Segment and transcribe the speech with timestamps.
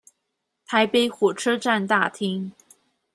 [0.65, 2.53] 台北火車站大廳